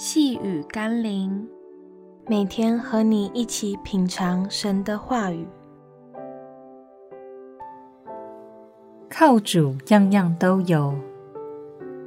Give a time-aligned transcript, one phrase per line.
[0.00, 1.44] 细雨甘霖，
[2.28, 5.44] 每天和你一起品尝神的话语，
[9.10, 10.94] 靠主样样都有。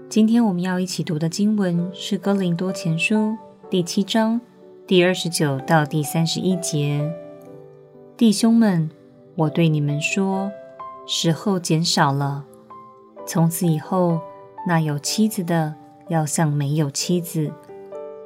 [0.07, 3.15] 今天我们要一起读的经文是《哥林多前书》
[3.69, 4.39] 第七章
[4.87, 7.13] 第二十九到第三十一节。
[8.15, 8.89] 弟兄们，
[9.35, 10.49] 我对你们说，
[11.05, 12.45] 时候减少了，
[13.27, 14.21] 从此以后，
[14.65, 15.75] 那有妻子的
[16.07, 17.51] 要像没有妻子。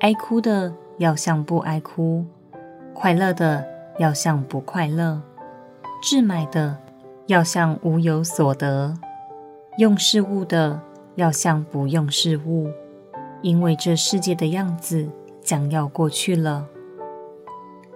[0.05, 2.23] 哀哭的要像不哀哭，
[2.93, 3.65] 快乐的
[3.97, 5.19] 要像不快乐，
[5.99, 6.77] 置买的
[7.25, 8.95] 要像无有所得，
[9.79, 10.79] 用事物的
[11.15, 12.69] 要像不用事物，
[13.41, 15.09] 因为这世界的样子
[15.41, 16.67] 将要过去了。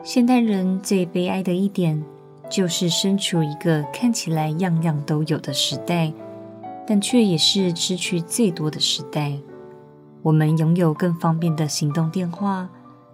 [0.01, 2.03] 现代人最悲哀的一点，
[2.49, 6.11] 就是身处一个看起来样样都有的时代，
[6.87, 9.33] 但却也是失去最多的时代。
[10.21, 12.69] 我们拥有更方便的行动电话，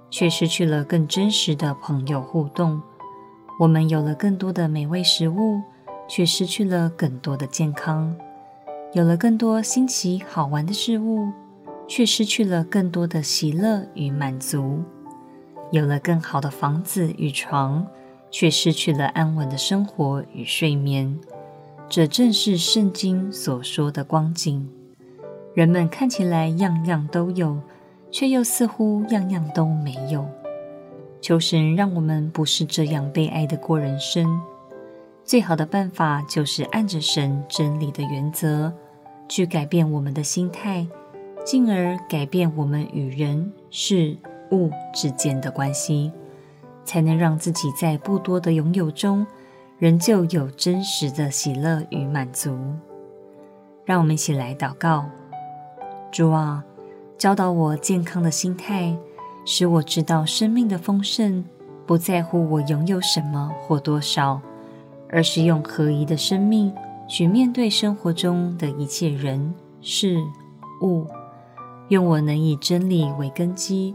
[0.09, 2.81] 却失去了更真实的朋友互动；
[3.59, 5.61] 我们有了更多的美味食物，
[6.07, 8.15] 却失去了更多的健康；
[8.93, 11.31] 有了更多新奇好玩的事物，
[11.87, 14.83] 却失去了更多的喜乐与满足；
[15.71, 17.85] 有了更好的房子与床，
[18.31, 21.19] 却失去了安稳的生活与睡眠。
[21.87, 24.67] 这正是圣经所说的光景。
[25.55, 27.57] 人们看起来样样都有，
[28.11, 30.27] 却又似乎样样都没有。
[31.21, 34.39] 求神让我们不是这样悲哀的过人生。
[35.23, 38.71] 最好的办法就是按着神真理的原则，
[39.29, 40.85] 去改变我们的心态，
[41.45, 44.17] 进而改变我们与人事
[44.51, 46.11] 物之间的关系，
[46.83, 49.25] 才能让自己在不多的拥有中，
[49.79, 52.57] 仍旧有真实的喜乐与满足。
[53.85, 55.05] 让我们一起来祷告。
[56.15, 56.63] 主啊，
[57.17, 58.95] 教导我健康的心态，
[59.43, 61.43] 使我知道生命的丰盛
[61.85, 64.39] 不在乎我拥有什么或多少，
[65.09, 66.73] 而是用合一的生命
[67.05, 70.17] 去面对生活中的一切人事
[70.81, 71.05] 物。
[71.89, 73.93] 愿我能以真理为根基，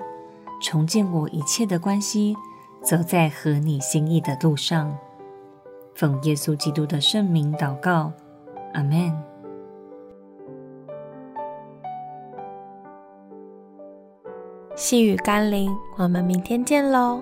[0.63, 2.37] 重建我一切的关系，
[2.83, 4.95] 走在合你心意的路上。
[5.95, 8.13] 奉耶稣基督的圣名祷告，
[8.75, 9.30] 阿门。
[14.81, 17.21] 细雨甘霖，我们明天见喽。